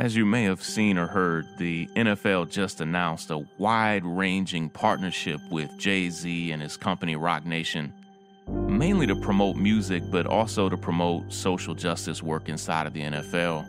[0.00, 5.38] As you may have seen or heard, the NFL just announced a wide ranging partnership
[5.50, 7.92] with Jay Z and his company Roc Nation,
[8.48, 13.68] mainly to promote music, but also to promote social justice work inside of the NFL.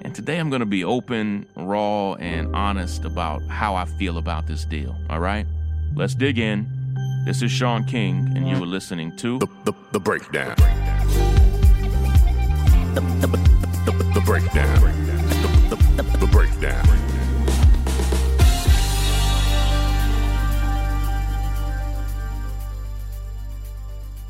[0.00, 4.48] And today I'm going to be open, raw, and honest about how I feel about
[4.48, 5.46] this deal, all right?
[5.94, 6.66] Let's dig in.
[7.24, 10.56] This is Shaun King, and you are listening to The, the, the breakdown.
[12.96, 13.28] The, the,
[13.84, 15.15] the, the breakdown.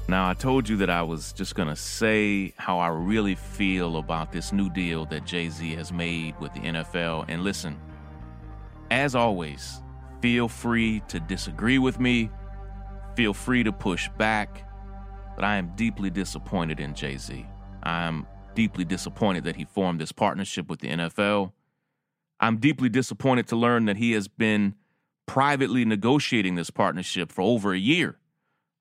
[0.08, 3.96] Now, I told you that I was just going to say how I really feel
[3.96, 7.24] about this new deal that Jay Z has made with the NFL.
[7.26, 7.76] And listen,
[8.92, 9.82] as always,
[10.22, 12.30] feel free to disagree with me,
[13.16, 14.70] feel free to push back,
[15.34, 17.44] but I am deeply disappointed in Jay Z.
[17.82, 21.50] I'm deeply disappointed that he formed this partnership with the NFL.
[22.38, 24.76] I'm deeply disappointed to learn that he has been
[25.26, 28.18] privately negotiating this partnership for over a year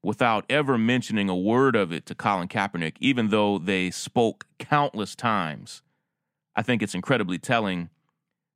[0.05, 5.15] without ever mentioning a word of it to Colin Kaepernick, even though they spoke countless
[5.15, 5.81] times.
[6.55, 7.89] I think it's incredibly telling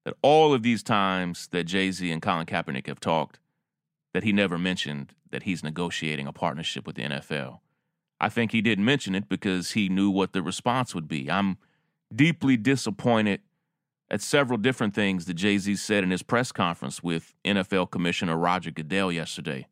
[0.05, 3.39] that all of these times that Jay Z and Colin Kaepernick have talked,
[4.13, 7.61] that he never mentioned that he's negotiating a partnership with the NFL.
[8.21, 11.31] I think he didn't mention it because he knew what the response would be.
[11.31, 11.57] I'm
[12.15, 13.41] deeply disappointed
[14.11, 18.37] at several different things that Jay Z said in his press conference with NFL Commissioner
[18.37, 19.65] Roger Goodell yesterday.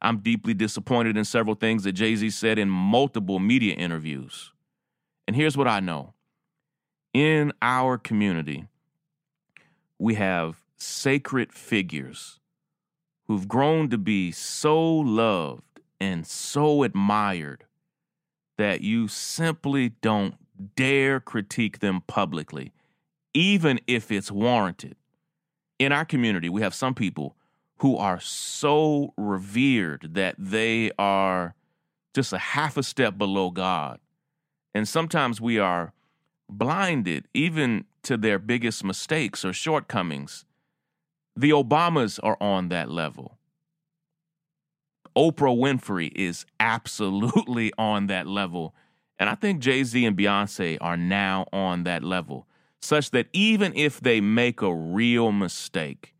[0.00, 4.52] I'm deeply disappointed in several things that Jay Z said in multiple media interviews.
[5.26, 6.14] And here's what I know
[7.12, 8.66] in our community,
[9.98, 12.38] we have sacred figures
[13.26, 17.64] who've grown to be so loved and so admired
[18.56, 20.34] that you simply don't
[20.76, 22.72] dare critique them publicly,
[23.34, 24.96] even if it's warranted.
[25.78, 27.36] In our community, we have some people
[27.78, 31.54] who are so revered that they are
[32.14, 34.00] just a half a step below God.
[34.74, 35.92] And sometimes we are
[36.48, 40.44] blinded even to their biggest mistakes or shortcomings.
[41.36, 43.38] The Obamas are on that level.
[45.16, 48.74] Oprah Winfrey is absolutely on that level.
[49.18, 52.46] And I think Jay Z and Beyonce are now on that level,
[52.80, 56.14] such that even if they make a real mistake,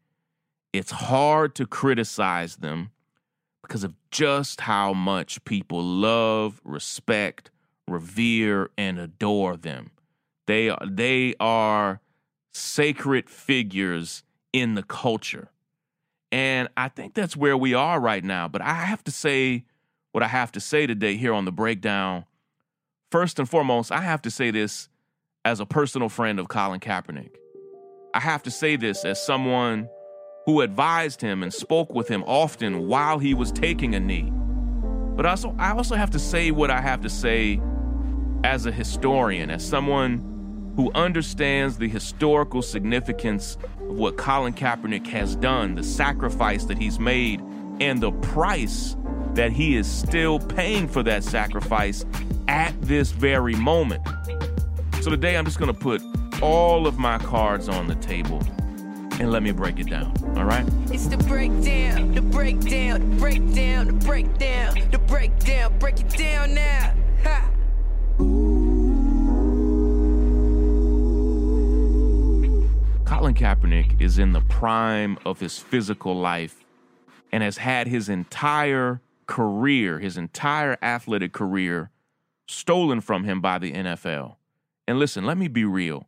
[0.79, 2.93] it's hard to criticize them
[3.63, 7.51] because of just how much people love, respect,
[7.89, 9.91] revere, and adore them.
[10.47, 12.01] They are, they are
[12.53, 14.23] sacred figures
[14.53, 15.49] in the culture.
[16.31, 18.47] And I think that's where we are right now.
[18.47, 19.65] But I have to say
[20.13, 22.25] what I have to say today here on the breakdown.
[23.11, 24.89] First and foremost, I have to say this
[25.45, 27.35] as a personal friend of Colin Kaepernick.
[28.15, 29.89] I have to say this as someone
[30.49, 34.33] who advised him and spoke with him often while he was taking a knee.
[35.15, 37.61] But also, I also have to say what I have to say
[38.45, 43.59] as a historian, as someone who understands the historical significance
[43.91, 47.43] of what Colin Kaepernick has done, the sacrifice that he's made,
[47.79, 48.97] and the price
[49.35, 52.07] that he is still paying for that sacrifice
[52.49, 54.01] at this very moment.
[55.03, 56.01] So today I'm just going to put
[56.41, 58.43] all of my cards on the table
[59.21, 60.13] and let me break it down.
[60.37, 60.65] All right?
[60.91, 65.79] It's the breakdown, the breakdown, the breakdown, the breakdown, the breakdown.
[65.79, 66.95] Break it down now.
[67.25, 67.51] Ha!
[73.05, 76.65] Colin Kaepernick is in the prime of his physical life
[77.33, 81.91] and has had his entire career, his entire athletic career,
[82.47, 84.37] stolen from him by the NFL.
[84.87, 86.07] And listen, let me be real.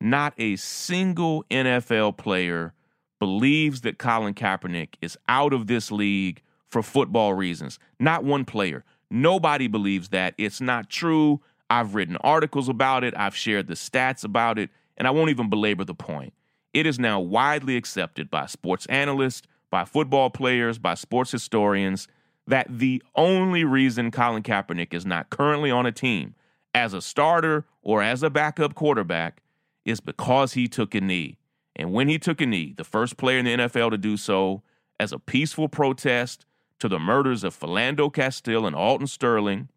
[0.00, 2.72] Not a single NFL player
[3.18, 7.78] believes that Colin Kaepernick is out of this league for football reasons.
[7.98, 8.84] Not one player.
[9.10, 10.34] Nobody believes that.
[10.38, 11.40] It's not true.
[11.68, 15.48] I've written articles about it, I've shared the stats about it, and I won't even
[15.48, 16.32] belabor the point.
[16.74, 22.08] It is now widely accepted by sports analysts, by football players, by sports historians
[22.48, 26.34] that the only reason Colin Kaepernick is not currently on a team
[26.74, 29.42] as a starter or as a backup quarterback
[29.84, 31.38] is because he took a knee.
[31.76, 34.62] And when he took a knee, the first player in the NFL to do so
[34.98, 36.44] as a peaceful protest
[36.78, 39.68] to the murders of Philando Castile and Alton Sterling,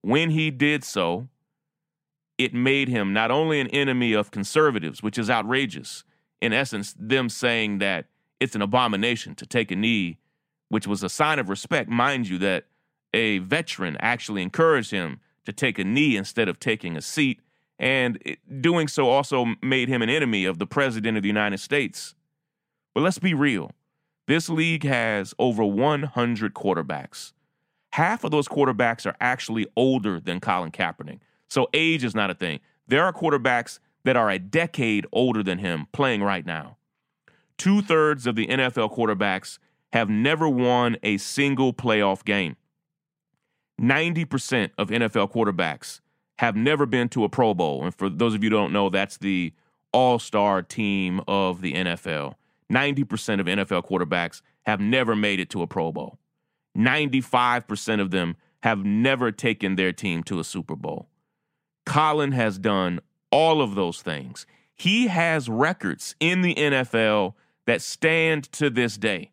[0.00, 1.28] when he did so,
[2.38, 6.04] it made him not only an enemy of conservatives, which is outrageous,
[6.40, 8.06] in essence, them saying that
[8.40, 10.18] it's an abomination to take a knee,
[10.68, 11.88] which was a sign of respect.
[11.88, 12.64] Mind you, that
[13.14, 17.40] a veteran actually encouraged him to take a knee instead of taking a seat.
[17.82, 22.14] And doing so also made him an enemy of the president of the United States.
[22.94, 23.72] But let's be real.
[24.28, 27.32] This league has over 100 quarterbacks.
[27.90, 31.18] Half of those quarterbacks are actually older than Colin Kaepernick.
[31.48, 32.60] So age is not a thing.
[32.86, 36.76] There are quarterbacks that are a decade older than him playing right now.
[37.58, 39.58] Two thirds of the NFL quarterbacks
[39.92, 42.56] have never won a single playoff game.
[43.80, 46.00] 90% of NFL quarterbacks
[46.42, 47.84] have never been to a Pro Bowl.
[47.84, 49.52] And for those of you who don't know, that's the
[49.92, 52.34] all star team of the NFL.
[52.70, 56.18] 90% of NFL quarterbacks have never made it to a Pro Bowl.
[56.76, 61.06] 95% of them have never taken their team to a Super Bowl.
[61.86, 62.98] Colin has done
[63.30, 64.44] all of those things.
[64.74, 67.34] He has records in the NFL
[67.66, 69.30] that stand to this day.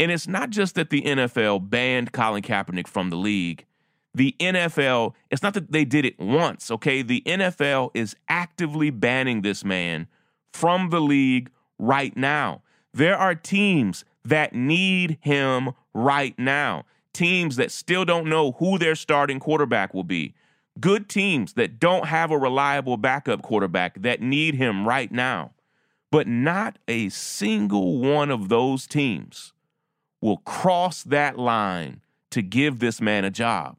[0.00, 3.66] And it's not just that the NFL banned Colin Kaepernick from the league.
[4.18, 7.02] The NFL, it's not that they did it once, okay?
[7.02, 10.08] The NFL is actively banning this man
[10.52, 12.62] from the league right now.
[12.92, 18.96] There are teams that need him right now, teams that still don't know who their
[18.96, 20.34] starting quarterback will be,
[20.80, 25.52] good teams that don't have a reliable backup quarterback that need him right now.
[26.10, 29.52] But not a single one of those teams
[30.20, 32.00] will cross that line
[32.32, 33.76] to give this man a job.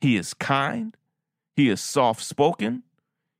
[0.00, 0.96] He is kind,
[1.54, 2.84] he is soft spoken,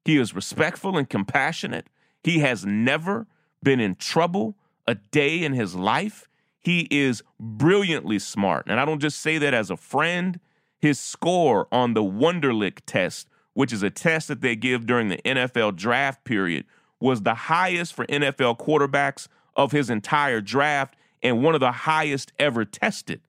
[0.04, 1.88] he is respectful and compassionate.
[2.22, 3.26] He has never
[3.62, 6.28] been in trouble a day in his life.
[6.58, 8.66] He is brilliantly smart.
[8.66, 10.40] And I don't just say that as a friend.
[10.78, 15.18] His score on the Wonderlic test, which is a test that they give during the
[15.18, 16.64] NFL draft period,
[16.98, 22.32] was the highest for NFL quarterbacks of his entire draft and one of the highest
[22.38, 23.20] ever tested.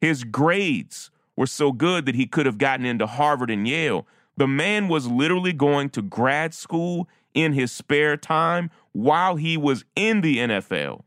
[0.00, 4.06] His grades were so good that he could have gotten into Harvard and Yale.
[4.36, 9.84] The man was literally going to grad school in his spare time while he was
[9.94, 11.02] in the NFL,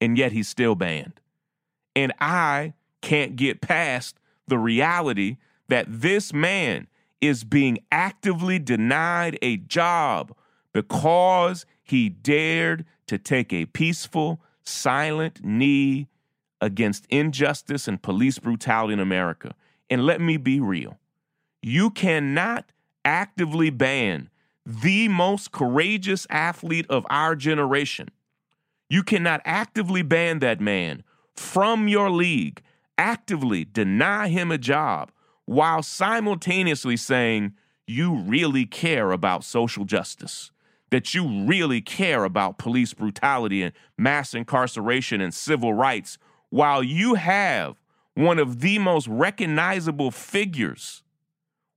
[0.00, 1.20] and yet he's still banned.
[1.94, 5.36] And I can't get past the reality
[5.68, 6.86] that this man
[7.20, 10.34] is being actively denied a job
[10.72, 16.08] because he dared to take a peaceful, silent knee
[16.62, 19.54] against injustice and police brutality in America.
[19.90, 20.98] And let me be real
[21.62, 22.72] you cannot
[23.04, 24.28] actively ban
[24.66, 28.08] the most courageous athlete of our generation.
[28.88, 31.04] You cannot actively ban that man
[31.34, 32.62] from your league,
[32.98, 35.10] actively deny him a job,
[35.44, 37.54] while simultaneously saying
[37.86, 40.50] you really care about social justice,
[40.90, 46.18] that you really care about police brutality and mass incarceration and civil rights,
[46.52, 47.80] while you have
[48.14, 51.02] one of the most recognizable figures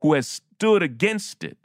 [0.01, 1.57] who has stood against it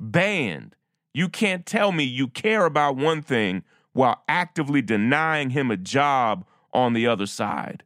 [0.00, 0.74] banned.
[1.12, 3.62] You can't tell me you care about one thing
[3.92, 7.82] while actively denying him a job on the other side.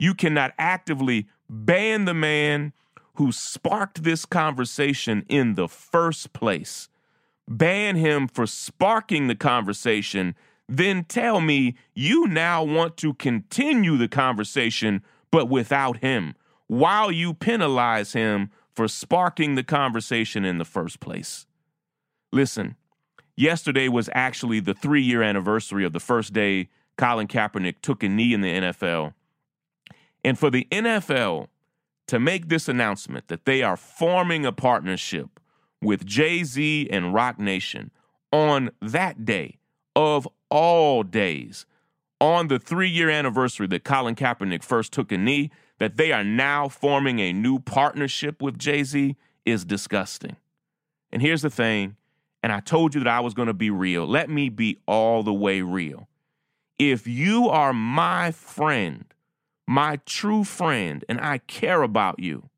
[0.00, 2.72] You cannot actively ban the man
[3.14, 6.88] who sparked this conversation in the first place.
[7.46, 10.34] Ban him for sparking the conversation,
[10.70, 16.34] then tell me you now want to continue the conversation, but without him,
[16.68, 21.44] while you penalize him for sparking the conversation in the first place.
[22.32, 22.76] Listen,
[23.36, 28.08] yesterday was actually the three year anniversary of the first day Colin Kaepernick took a
[28.08, 29.14] knee in the NFL.
[30.24, 31.48] And for the NFL
[32.06, 35.40] to make this announcement that they are forming a partnership
[35.82, 37.90] with Jay Z and Roc Nation
[38.32, 39.58] on that day
[39.96, 41.66] of all days,
[42.20, 46.24] on the three year anniversary that Colin Kaepernick first took a knee, that they are
[46.24, 49.16] now forming a new partnership with Jay Z
[49.46, 50.36] is disgusting.
[51.10, 51.96] And here's the thing,
[52.42, 54.06] and I told you that I was going to be real.
[54.06, 56.08] Let me be all the way real.
[56.78, 59.04] If you are my friend,
[59.66, 62.48] my true friend, and I care about you,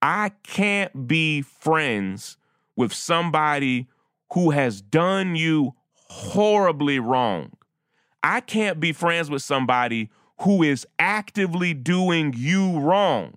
[0.00, 2.36] I can't be friends
[2.76, 3.88] with somebody
[4.32, 5.74] who has done you
[6.08, 7.52] horribly wrong.
[8.22, 10.10] I can't be friends with somebody
[10.40, 13.36] who is actively doing you wrong.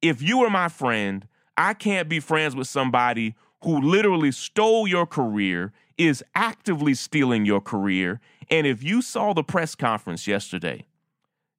[0.00, 1.26] If you are my friend,
[1.56, 7.60] I can't be friends with somebody who literally stole your career, is actively stealing your
[7.60, 8.20] career.
[8.50, 10.86] And if you saw the press conference yesterday,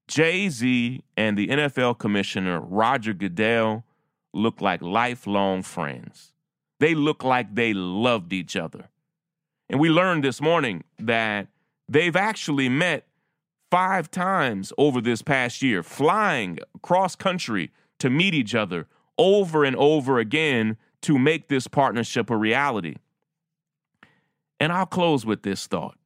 [0.08, 3.84] Jay Z and the NFL commissioner, Roger Goodell,
[4.34, 6.34] look like lifelong friends.
[6.80, 8.90] They look like they loved each other.
[9.70, 11.48] And we learned this morning that
[11.88, 13.06] they've actually met
[13.70, 19.76] five times over this past year, flying cross country to meet each other over and
[19.76, 22.96] over again to make this partnership a reality.
[24.60, 25.98] And I'll close with this thought.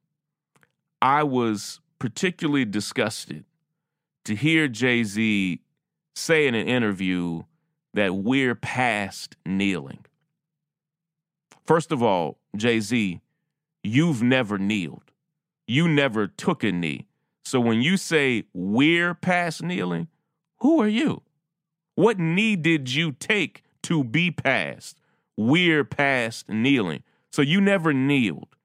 [1.00, 3.44] I was particularly disgusted
[4.24, 5.60] to hear Jay Z
[6.14, 7.42] say in an interview
[7.94, 10.04] that we're past kneeling.
[11.66, 13.20] First of all, Jay Z,
[13.84, 15.12] you've never kneeled.
[15.66, 17.06] You never took a knee.
[17.44, 20.08] So when you say we're past kneeling,
[20.60, 21.22] who are you?
[21.94, 24.98] What knee did you take to be past?
[25.36, 27.02] We're past kneeling.
[27.30, 28.56] So you never kneeled.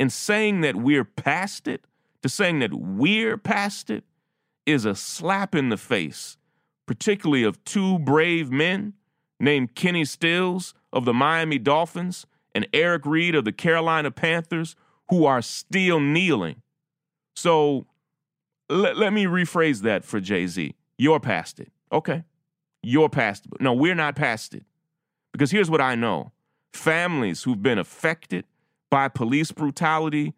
[0.00, 1.84] And saying that we're past it,
[2.22, 4.04] to saying that we're past it,
[4.66, 6.36] is a slap in the face,
[6.86, 8.94] particularly of two brave men
[9.38, 14.76] named Kenny Stills of the Miami Dolphins and Eric Reid of the Carolina Panthers
[15.10, 16.62] who are still kneeling.
[17.36, 17.86] So
[18.68, 20.74] let, let me rephrase that for Jay Z.
[20.96, 21.72] You're past it.
[21.92, 22.24] Okay.
[22.82, 23.60] You're past it.
[23.60, 24.64] No, we're not past it.
[25.32, 26.32] Because here's what I know
[26.72, 28.44] families who've been affected
[28.90, 30.34] by police brutality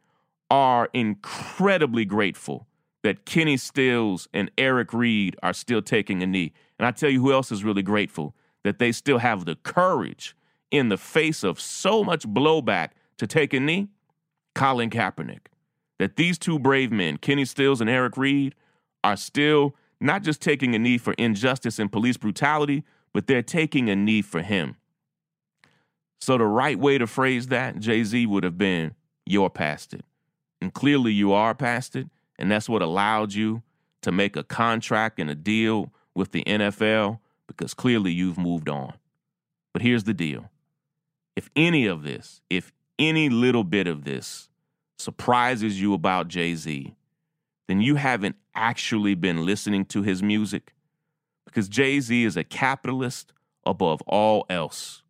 [0.50, 2.66] are incredibly grateful
[3.02, 6.52] that Kenny Stills and Eric Reid are still taking a knee.
[6.78, 10.34] And I tell you who else is really grateful that they still have the courage
[10.76, 13.88] in the face of so much blowback to take a knee?
[14.54, 15.46] Colin Kaepernick.
[15.98, 18.54] That these two brave men, Kenny Stills and Eric Reid,
[19.02, 23.88] are still not just taking a knee for injustice and police brutality, but they're taking
[23.88, 24.76] a knee for him.
[26.20, 30.04] So the right way to phrase that, Jay Z, would have been, You're past it.
[30.60, 32.08] And clearly you are past it.
[32.38, 33.62] And that's what allowed you
[34.02, 38.94] to make a contract and a deal with the NFL because clearly you've moved on.
[39.72, 40.50] But here's the deal
[41.36, 44.48] if any of this, if any little bit of this
[44.98, 46.94] surprises you about Jay Z,
[47.68, 50.72] then you haven't actually been listening to his music
[51.44, 53.32] because Jay Z is a capitalist
[53.64, 55.02] above all else.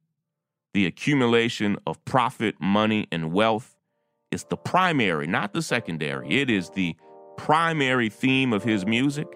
[0.74, 3.76] The accumulation of profit, money, and wealth
[4.30, 6.28] is the primary, not the secondary.
[6.28, 6.96] It is the
[7.36, 9.26] primary theme of his music,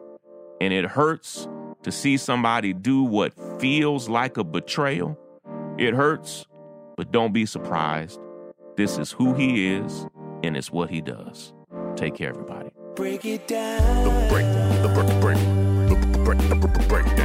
[0.60, 1.48] and it hurts
[1.82, 5.18] to see somebody do what feels like a betrayal.
[5.78, 6.46] It hurts,
[7.00, 8.20] but don't be surprised.
[8.76, 10.06] This is who he is,
[10.42, 11.54] and it's what he does.
[11.96, 12.68] Take care, everybody.
[12.94, 14.04] Break it down.
[14.04, 14.44] The break,
[14.82, 15.38] the break, break,
[15.88, 17.19] the break, the break, break.